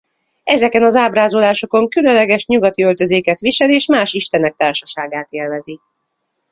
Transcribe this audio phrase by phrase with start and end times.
[0.43, 5.79] Ezeken az ábrázolásokon különleges nyugati öltözéket visel és más istenek társaságát élvezi.